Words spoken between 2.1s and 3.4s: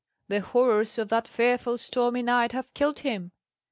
night have killed him!"